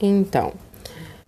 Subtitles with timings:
[0.00, 0.52] Então,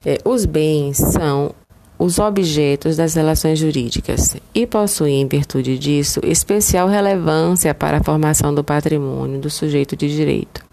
[0.04, 1.54] é, os bens são
[1.98, 8.54] os objetos das relações jurídicas e possuem, em virtude disso, especial relevância para a formação
[8.54, 10.64] do patrimônio do sujeito de direito.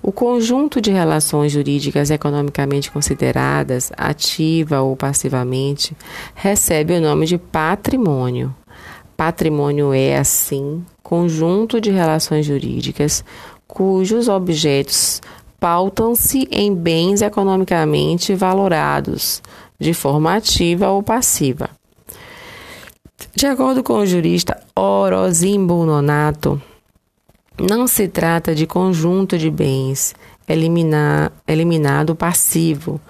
[0.00, 5.96] O conjunto de relações jurídicas economicamente consideradas, ativa ou passivamente,
[6.34, 8.54] recebe o nome de patrimônio.
[9.16, 13.24] Patrimônio é, assim, conjunto de relações jurídicas
[13.66, 15.22] cujos objetos
[15.62, 19.40] pautam-se em bens economicamente valorados,
[19.78, 21.70] de forma ativa ou passiva.
[23.32, 26.60] De acordo com o jurista Orozimbo Nonato,
[27.60, 30.16] não se trata de conjunto de bens
[30.48, 33.00] eliminar, eliminado passivo,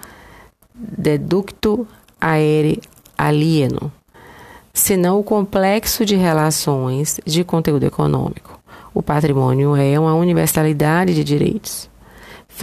[0.75, 1.87] deducto
[2.21, 2.79] aere
[3.17, 3.91] alieno,
[4.71, 8.59] senão o complexo de relações de conteúdo econômico.
[8.93, 11.91] O patrimônio é uma universalidade de direitos.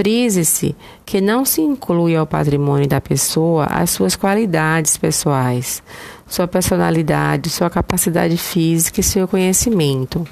[0.01, 5.83] Frise-se que não se inclui ao patrimônio da pessoa as suas qualidades pessoais,
[6.27, 10.27] sua personalidade, sua capacidade física e seu conhecimento.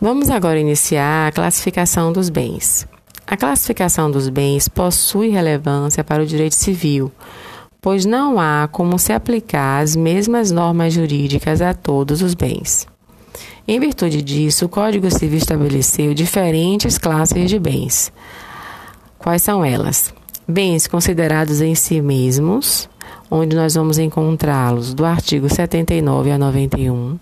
[0.00, 2.84] Vamos agora iniciar a classificação dos bens.
[3.24, 7.12] A classificação dos bens possui relevância para o direito civil,
[7.80, 12.88] pois não há como se aplicar as mesmas normas jurídicas a todos os bens.
[13.68, 18.10] Em virtude disso, o Código Civil estabeleceu diferentes classes de bens.
[19.18, 20.14] Quais são elas?
[20.46, 22.88] Bens considerados em si mesmos,
[23.30, 27.18] onde nós vamos encontrá-los do artigo 79 a 91.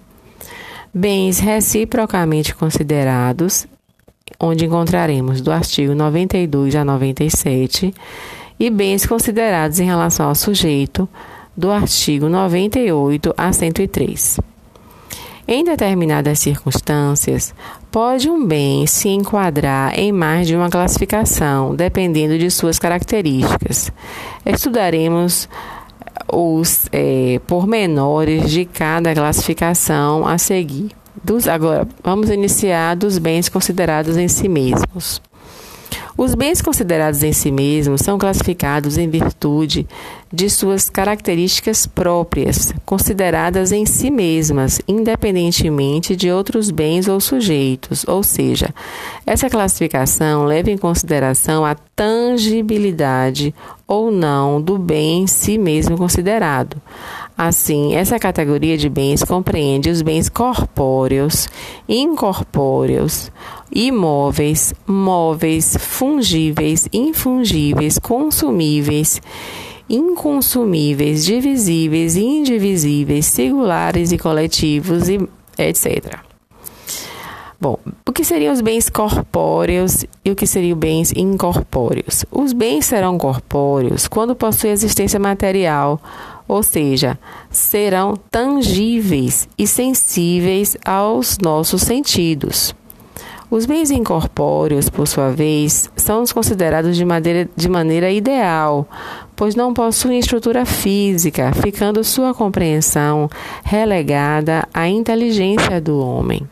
[0.92, 3.66] Bens reciprocamente considerados,
[4.38, 7.92] onde encontraremos do artigo 92 a 97.
[8.58, 11.08] E bens considerados em relação ao sujeito,
[11.56, 14.38] do artigo 98 a 103.
[15.48, 17.54] Em determinadas circunstâncias,
[17.96, 23.90] pode um bem se enquadrar em mais de uma classificação, dependendo de suas características.
[24.44, 25.48] Estudaremos
[26.30, 30.90] os é, pormenores de cada classificação a seguir.
[31.24, 35.22] Dos, agora, vamos iniciar dos bens considerados em si mesmos.
[36.16, 39.86] Os bens considerados em si mesmos são classificados em virtude
[40.32, 48.22] de suas características próprias, consideradas em si mesmas, independentemente de outros bens ou sujeitos, ou
[48.22, 48.74] seja,
[49.26, 53.54] essa classificação leva em consideração a tangibilidade
[53.86, 56.80] ou não do bem em si mesmo considerado.
[57.36, 61.48] Assim, essa categoria de bens compreende os bens corpóreos,
[61.86, 63.30] incorpóreos,
[63.70, 69.20] imóveis, móveis, fungíveis, infungíveis, consumíveis,
[69.86, 75.20] inconsumíveis, divisíveis, indivisíveis, singulares e coletivos, e
[75.58, 76.18] etc.
[77.60, 82.24] Bom, o que seriam os bens corpóreos e o que seriam bens incorpóreos?
[82.30, 86.00] Os bens serão corpóreos quando possuem existência material,
[86.48, 87.18] ou seja,
[87.50, 92.74] serão tangíveis e sensíveis aos nossos sentidos.
[93.48, 98.88] Os bens incorpóreos, por sua vez, são considerados de maneira, de maneira ideal,
[99.36, 103.30] pois não possuem estrutura física, ficando sua compreensão
[103.64, 106.42] relegada à inteligência do homem.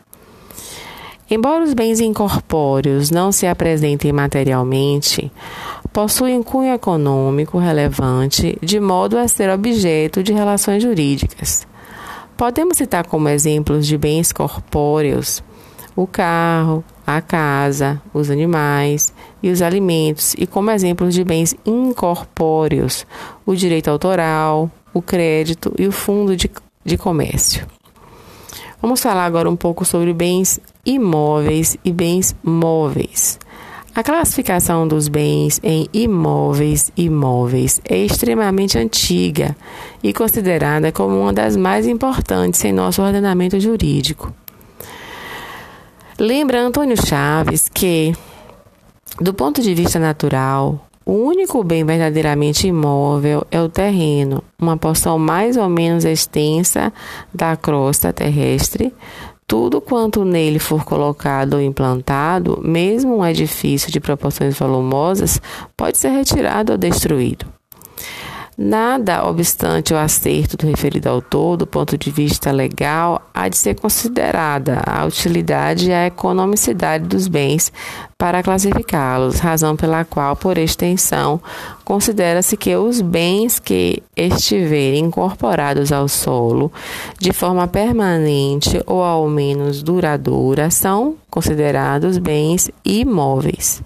[1.29, 5.31] Embora os bens incorpóreos não se apresentem materialmente,
[5.95, 11.65] possuem cunho econômico relevante, de modo a ser objeto de relações jurídicas.
[12.35, 15.41] Podemos citar como exemplos de bens corpóreos
[15.95, 23.07] o carro, a casa, os animais e os alimentos, e como exemplos de bens incorpóreos,
[23.45, 26.51] o direito autoral, o crédito e o fundo de,
[26.83, 27.65] de comércio.
[28.81, 33.39] Vamos falar agora um pouco sobre bens imóveis e bens móveis.
[33.95, 39.55] A classificação dos bens em imóveis e móveis é extremamente antiga
[40.03, 44.33] e considerada como uma das mais importantes em nosso ordenamento jurídico.
[46.19, 48.13] Lembra Antônio Chaves que,
[49.21, 55.17] do ponto de vista natural, o único bem verdadeiramente imóvel é o terreno, uma porção
[55.17, 56.91] mais ou menos extensa
[57.33, 58.93] da crosta terrestre.
[59.47, 65.39] Tudo quanto nele for colocado ou implantado, mesmo um edifício de proporções volumosas,
[65.77, 67.45] pode ser retirado ou destruído.
[68.57, 73.75] Nada obstante o acerto do referido autor, do ponto de vista legal, há de ser
[73.75, 77.69] considerada a utilidade e a economicidade dos bens
[78.17, 81.41] para classificá-los, razão pela qual, por extensão,
[81.85, 86.71] considera-se que os bens que estiverem incorporados ao solo
[87.19, 93.83] de forma permanente ou ao menos duradoura são considerados bens imóveis.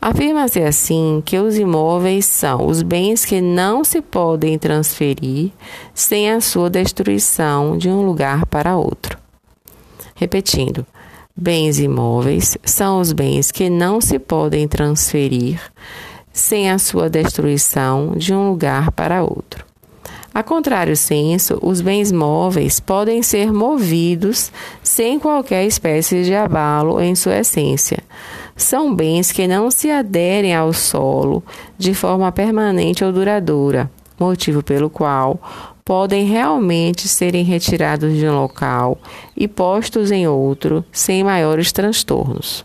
[0.00, 5.50] Afirma-se assim que os imóveis são os bens que não se podem transferir
[5.94, 9.18] sem a sua destruição de um lugar para outro.
[10.14, 10.86] Repetindo,
[11.34, 15.60] bens imóveis são os bens que não se podem transferir
[16.36, 19.64] sem a sua destruição de um lugar para outro.
[20.34, 24.52] A contrário senso, os bens móveis podem ser movidos
[24.82, 28.00] sem qualquer espécie de abalo em sua essência.
[28.54, 31.42] São bens que não se aderem ao solo
[31.78, 33.90] de forma permanente ou duradoura,
[34.20, 35.40] motivo pelo qual
[35.82, 38.98] podem realmente serem retirados de um local
[39.34, 42.62] e postos em outro sem maiores transtornos.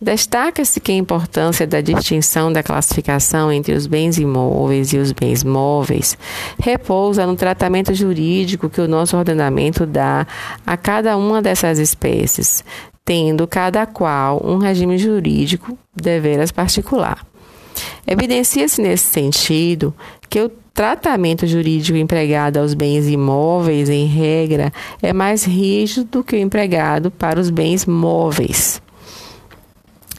[0.00, 5.44] Destaca-se que a importância da distinção da classificação entre os bens imóveis e os bens
[5.44, 6.16] móveis
[6.58, 10.26] repousa no tratamento jurídico que o nosso ordenamento dá
[10.66, 12.64] a cada uma dessas espécies,
[13.04, 17.26] tendo cada qual um regime jurídico deveras particular.
[18.06, 19.94] Evidencia-se nesse sentido
[20.28, 24.72] que o tratamento jurídico empregado aos bens imóveis, em regra,
[25.02, 28.80] é mais rígido do que o empregado para os bens móveis.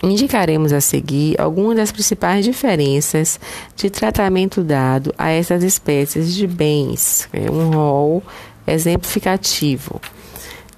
[0.03, 3.39] Indicaremos a seguir algumas das principais diferenças
[3.75, 8.23] de tratamento dado a essas espécies de bens, é um rol
[8.65, 10.01] exemplificativo.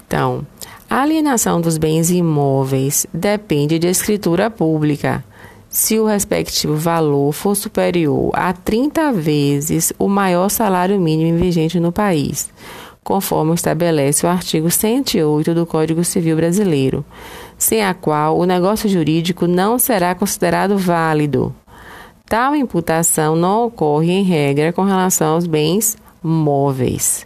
[0.06, 0.46] Então,
[0.90, 5.24] a alienação dos bens imóveis depende de escritura pública.
[5.70, 11.92] Se o respectivo valor for superior a 30 vezes o maior salário mínimo vigente no
[11.92, 12.52] país,
[13.04, 17.04] conforme estabelece o artigo 108 do Código Civil Brasileiro
[17.64, 21.56] sem a qual o negócio jurídico não será considerado válido.
[22.26, 27.26] Tal imputação não ocorre em regra com relação aos bens móveis.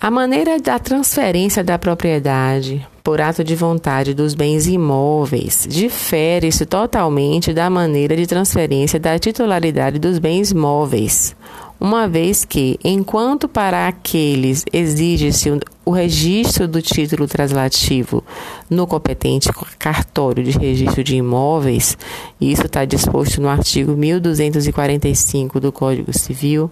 [0.00, 7.52] A maneira da transferência da propriedade por ato de vontade dos bens imóveis difere-se totalmente
[7.52, 11.34] da maneira de transferência da titularidade dos bens móveis,
[11.80, 15.50] uma vez que, enquanto para aqueles exige-se
[15.84, 18.22] o registro do título translativo
[18.70, 21.96] no competente cartório de registro de imóveis,
[22.40, 26.70] isso está disposto no artigo 1245 do Código Civil,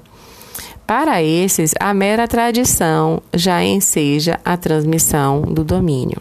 [0.86, 6.20] para esses, a mera tradição já enseja a transmissão do domínio.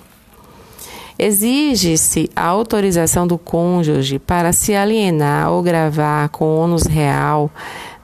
[1.18, 7.52] Exige-se a autorização do cônjuge para se alienar ou gravar com ônus real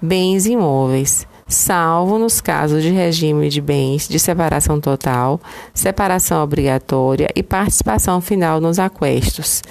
[0.02, 5.40] bens imóveis, salvo nos casos de regime de bens de separação total,
[5.74, 9.62] separação obrigatória e participação final nos aquestos,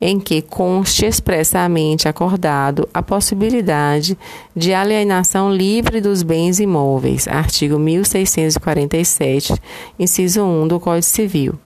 [0.00, 4.16] em que conste expressamente acordado a possibilidade
[4.54, 9.54] de alienação livre dos bens imóveis, artigo 1647,
[9.98, 11.58] inciso 1 do Código Civil.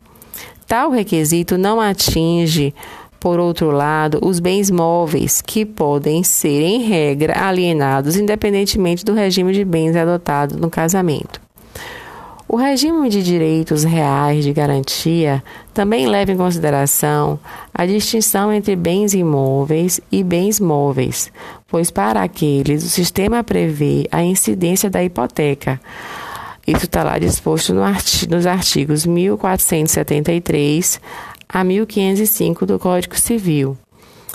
[0.67, 2.75] Tal requisito não atinge
[3.19, 9.53] por outro lado, os bens móveis, que podem ser, em regra, alienados independentemente do regime
[9.53, 11.41] de bens adotado no casamento.
[12.49, 15.43] O regime de direitos reais de garantia
[15.75, 17.41] também leva em consideração
[17.75, 21.33] a distinção entre bens imóveis e bens móveis,
[21.67, 25.81] pois para aqueles o sistema prevê a incidência da hipoteca.
[26.65, 27.83] Isso está lá disposto no
[28.31, 31.01] nos artigos 1473
[31.49, 33.77] a 1505 do Código Civil.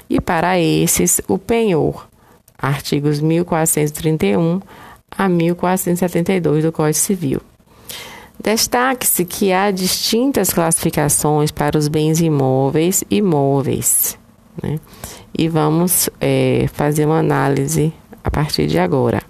[0.10, 2.08] E para esses, o penhor,
[2.58, 4.62] artigos 1431
[5.10, 7.42] a 1472 do Código Civil.
[8.42, 14.18] Destaque-se que há distintas classificações para os bens imóveis e móveis.
[14.62, 14.80] Né?
[15.38, 17.94] E vamos é, fazer uma análise
[18.24, 19.22] a partir de agora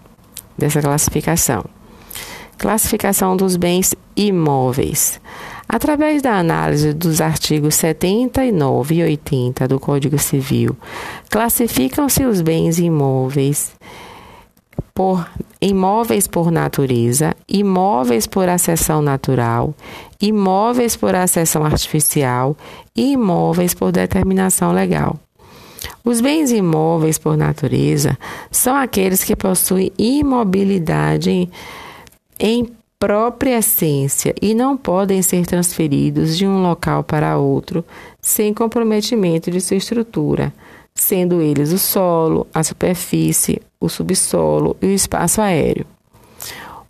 [0.57, 1.65] dessa classificação.
[2.57, 5.19] Classificação dos bens imóveis.
[5.73, 10.75] Através da análise dos artigos 79 e 80 do Código Civil,
[11.29, 13.71] classificam-se os bens imóveis
[14.93, 15.25] por
[15.61, 19.73] imóveis por natureza, imóveis por acessão natural,
[20.21, 22.57] imóveis por acessão artificial
[22.93, 25.17] e imóveis por determinação legal.
[26.03, 28.17] Os bens imóveis por natureza
[28.51, 31.49] são aqueles que possuem imobilidade
[32.37, 32.67] em
[33.01, 37.83] própria essência e não podem ser transferidos de um local para outro
[38.21, 40.53] sem comprometimento de sua estrutura,
[40.93, 45.87] sendo eles o solo, a superfície, o subsolo e o espaço aéreo.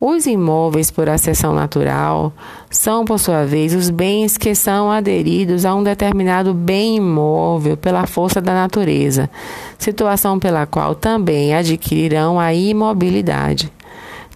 [0.02, 2.34] Os imóveis por acessão natural
[2.70, 8.06] são, por sua vez, os bens que são aderidos a um determinado bem imóvel pela
[8.06, 9.30] força da natureza,
[9.78, 13.72] situação pela qual também adquirirão a imobilidade.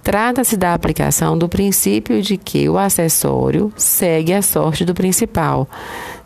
[0.06, 5.68] Trata-se da aplicação do princípio de que o acessório segue a sorte do principal,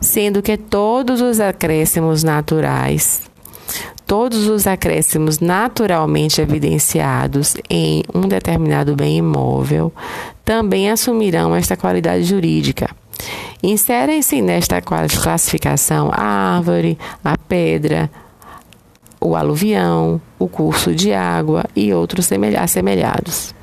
[0.01, 3.21] sendo que todos os acréscimos naturais,
[4.05, 9.93] todos os acréscimos naturalmente evidenciados em um determinado bem imóvel
[10.43, 12.89] também assumirão esta qualidade jurídica.
[13.63, 18.11] Inserem-se nesta classificação a árvore, a pedra,
[19.21, 22.29] o aluvião, o curso de água e outros
[22.61, 23.57] assemelhados.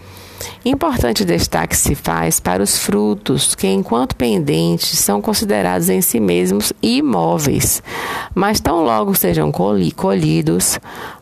[0.65, 6.73] Importante destaque se faz para os frutos, que, enquanto pendentes, são considerados em si mesmos
[6.83, 7.83] imóveis,
[8.35, 10.79] mas tão logo sejam colhidos,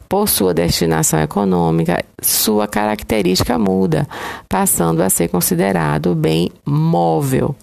[0.09, 4.07] por sua destinação econômica, sua característica muda,
[4.49, 7.55] passando a ser considerado bem móvel.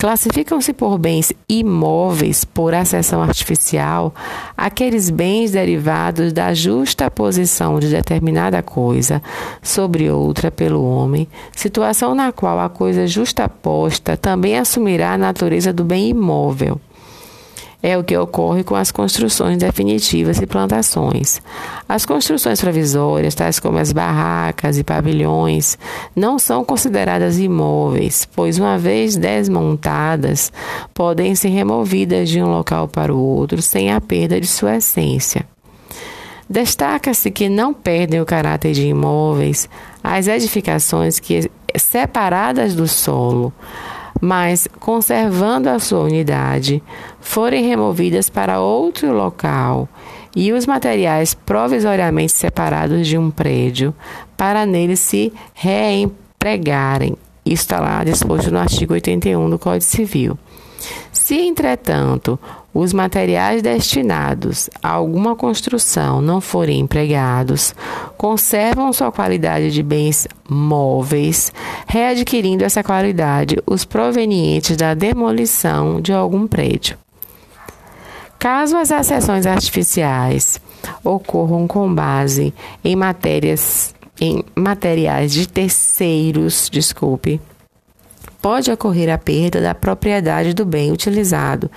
[0.00, 4.14] Classificam-se por bens imóveis por acessão artificial
[4.56, 9.22] aqueles bens derivados da justa posição de determinada coisa
[9.62, 15.84] sobre outra pelo homem, situação na qual a coisa justaposta também assumirá a natureza do
[15.84, 16.80] bem imóvel.
[17.82, 21.40] É o que ocorre com as construções definitivas e plantações.
[21.88, 25.78] As construções provisórias, tais como as barracas e pavilhões,
[26.14, 30.52] não são consideradas imóveis, pois, uma vez desmontadas,
[30.92, 35.46] podem ser removidas de um local para o outro sem a perda de sua essência.
[36.48, 39.68] Destaca-se que não perdem o caráter de imóveis
[40.02, 43.52] as edificações que, separadas do solo,
[44.20, 46.82] mas conservando a sua unidade,
[47.20, 49.88] forem removidas para outro local
[50.34, 53.94] e os materiais provisoriamente separados de um prédio
[54.36, 57.16] para nele se reempregarem.
[57.44, 60.38] Isso está lá disposto no artigo 81 do Código Civil.
[61.12, 62.38] Se, entretanto,
[62.72, 67.74] os materiais destinados a alguma construção não forem empregados,
[68.16, 71.52] conservam sua qualidade de bens móveis,
[71.86, 76.96] readquirindo essa qualidade os provenientes da demolição de algum prédio.
[78.38, 80.60] Caso as acessões artificiais
[81.04, 87.40] ocorram com base em matérias em materiais de terceiros, desculpe,
[88.40, 91.70] pode ocorrer a perda da propriedade do bem utilizado,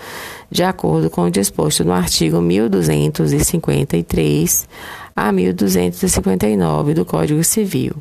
[0.54, 4.70] de acordo com o disposto no artigo 1253
[5.16, 7.96] a 1259 do Código Civil.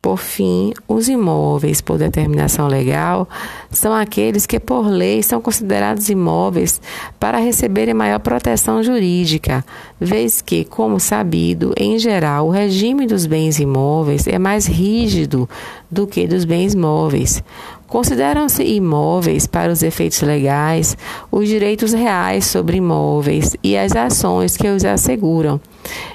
[0.00, 3.28] Por fim, os imóveis por determinação legal
[3.72, 6.80] são aqueles que, por lei, são considerados imóveis
[7.18, 9.64] para receberem maior proteção jurídica,
[10.00, 15.48] vez que, como sabido, em geral, o regime dos bens imóveis é mais rígido
[15.90, 17.42] do que dos bens móveis.
[17.88, 20.96] Consideram-se imóveis, para os efeitos legais,
[21.32, 25.60] os direitos reais sobre imóveis e as ações que os asseguram,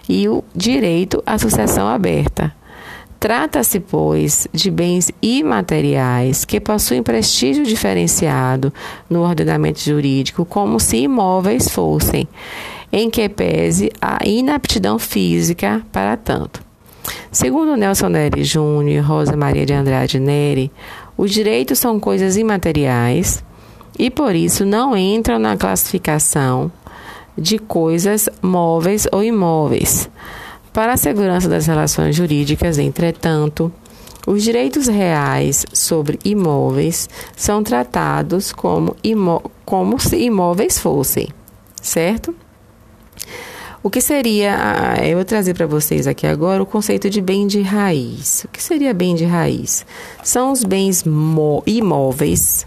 [0.07, 2.60] e o direito à sucessão aberta.
[3.21, 8.73] Trata-se, pois, de bens imateriais que possuem prestígio diferenciado
[9.07, 12.27] no ordenamento jurídico, como se imóveis fossem,
[12.91, 16.63] em que pese a inaptidão física para tanto.
[17.31, 20.71] Segundo Nelson Neri Júnior e Rosa Maria de Andrade Neri,
[21.15, 23.43] os direitos são coisas imateriais
[23.99, 26.71] e, por isso, não entram na classificação
[27.37, 30.09] de coisas móveis ou imóveis
[30.73, 33.71] para a segurança das relações jurídicas, entretanto,
[34.25, 41.29] os direitos reais sobre imóveis são tratados como, imó como se imóveis fossem,
[41.81, 42.35] certo?
[43.83, 44.55] O que seria,
[45.03, 48.43] eu vou trazer para vocês aqui agora o conceito de bem de raiz.
[48.43, 49.83] O que seria bem de raiz?
[50.23, 51.03] São os bens
[51.65, 52.65] imóveis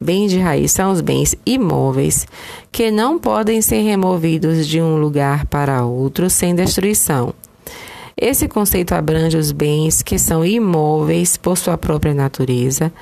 [0.00, 2.26] Bens de raiz são os bens imóveis
[2.72, 7.32] que não podem ser removidos de um lugar para outro sem destruição.
[8.16, 12.92] Esse conceito abrange os bens que são imóveis por sua própria natureza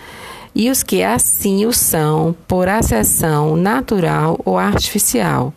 [0.54, 5.52] e os que assim o são por acessão natural ou artificial.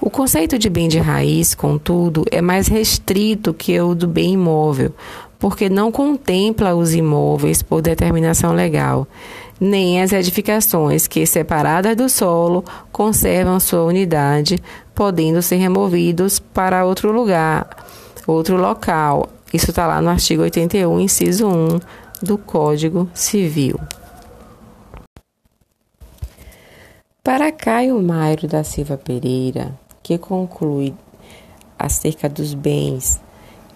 [0.00, 4.92] O conceito de bem de raiz, contudo, é mais restrito que o do bem imóvel,
[5.38, 9.06] porque não contempla os imóveis por determinação legal
[9.62, 14.58] nem as edificações que, separadas do solo, conservam sua unidade,
[14.92, 17.68] podendo ser removidos para outro lugar,
[18.26, 19.28] outro local.
[19.54, 21.78] Isso está lá no artigo 81, inciso 1
[22.20, 23.78] do Código Civil.
[27.22, 30.92] Para Caio Mairo da Silva Pereira, que conclui
[31.78, 33.20] acerca dos bens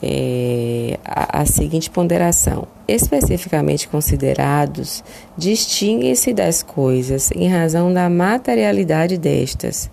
[0.02, 5.02] é, a, a seguinte ponderação: especificamente considerados,
[5.36, 9.90] distinguem-se das coisas em razão da materialidade destas.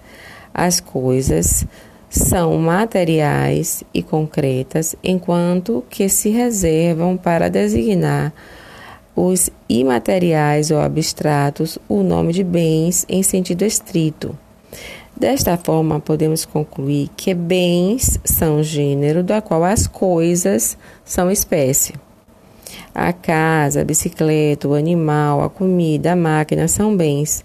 [0.54, 1.66] As coisas
[2.10, 8.32] são materiais e concretas, enquanto que se reservam para designar
[9.16, 14.38] os imateriais ou abstratos o nome de bens em sentido estrito.
[15.16, 21.94] Desta forma, podemos concluir que bens são gênero do qual as coisas são espécie.
[22.94, 27.44] A casa, a bicicleta, o animal, a comida, a máquina são bens,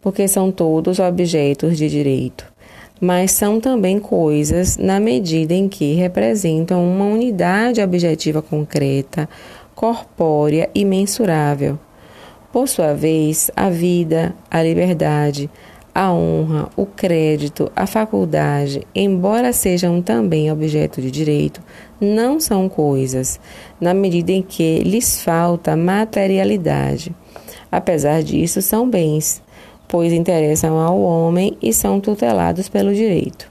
[0.00, 2.58] porque são todos objetos de direito
[3.00, 9.28] mas são também coisas na medida em que representam uma unidade objetiva concreta,
[9.74, 11.78] corpórea e mensurável.
[12.52, 15.50] Por sua vez, a vida, a liberdade,
[16.00, 21.60] a honra, o crédito, a faculdade, embora sejam também objeto de direito,
[22.00, 23.40] não são coisas,
[23.80, 27.12] na medida em que lhes falta materialidade.
[27.72, 29.42] Apesar disso, são bens
[29.88, 33.50] pois interessam ao homem e são tutelados pelo direito.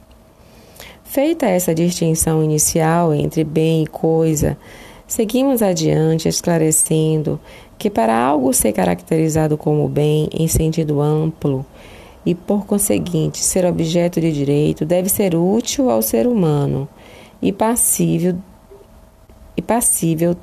[1.03, 4.55] Feita essa distinção inicial entre bem e coisa,
[5.07, 7.39] seguimos adiante esclarecendo
[7.77, 11.65] que para algo ser caracterizado como bem em sentido amplo
[12.27, 16.85] e por conseguinte ser objeto de direito deve ser útil ao ser humano
[17.41, 18.35] e passível
[19.55, 20.35] e passível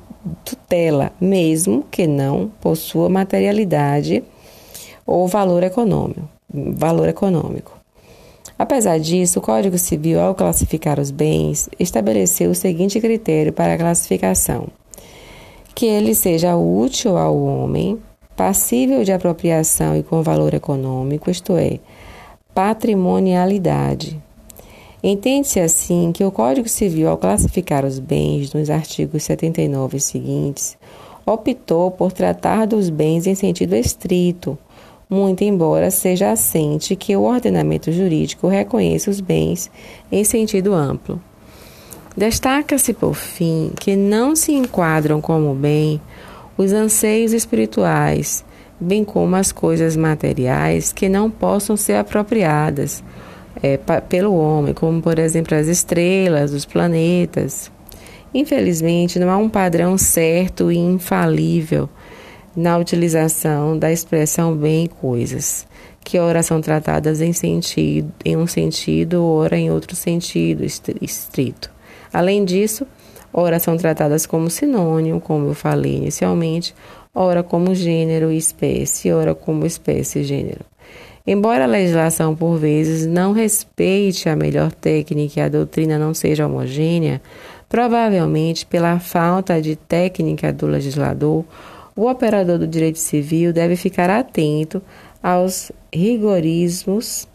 [0.43, 4.23] tutela, mesmo que não possua materialidade
[5.05, 6.27] ou valor econômico.
[6.51, 7.71] Valor econômico.
[8.57, 13.77] Apesar disso, o Código Civil, ao classificar os bens, estabeleceu o seguinte critério para a
[13.77, 14.69] classificação:
[15.75, 17.99] que ele seja útil ao homem,
[18.35, 21.79] passível de apropriação e com valor econômico, isto é,
[22.53, 24.21] patrimonialidade.
[25.03, 30.77] Entende-se assim que o Código Civil, ao classificar os bens nos artigos 79 e seguintes,
[31.25, 34.57] optou por tratar dos bens em sentido estrito,
[35.09, 39.69] muito embora seja assente que o ordenamento jurídico reconheça os bens
[40.11, 41.21] em sentido amplo.
[42.17, 46.01] Destaca-se, por fim, que não se enquadram como bem
[46.57, 48.43] os anseios espirituais,
[48.79, 53.03] bem como as coisas materiais que não possam ser apropriadas
[53.61, 53.77] é,
[54.09, 57.71] pelo homem, como, por exemplo, as estrelas, os planetas.
[58.33, 61.89] Infelizmente, não há um padrão certo e infalível
[62.55, 65.67] na utilização da expressão bem e coisas,
[66.03, 70.63] que ora são tratadas em, sentido, em um sentido, ora em outro sentido
[71.01, 71.71] estrito.
[72.13, 72.85] Além disso,
[73.37, 76.73] ora são tratadas como sinônimo, como eu falei inicialmente,
[77.13, 80.61] ora como gênero e espécie, ora como espécie e gênero.
[81.27, 86.45] Embora a legislação, por vezes, não respeite a melhor técnica e a doutrina não seja
[86.45, 87.21] homogênea,
[87.67, 91.43] provavelmente pela falta de técnica do legislador,
[91.93, 94.81] o operador do direito civil deve ficar atento
[95.21, 97.27] aos rigorismos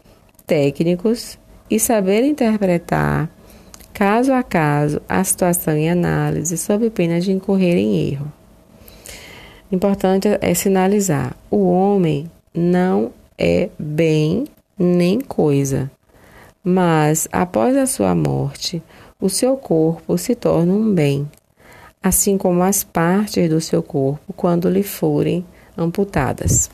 [0.47, 3.29] técnicos e saber interpretar,
[4.01, 8.33] caso a caso, a situação em análise, sob pena de incorrer em erro.
[9.71, 14.47] Importante é sinalizar: o homem não é bem
[14.79, 15.91] nem coisa,
[16.65, 18.83] mas após a sua morte,
[19.21, 21.29] o seu corpo se torna um bem
[22.03, 25.45] assim como as partes do seu corpo quando lhe forem
[25.77, 26.71] amputadas.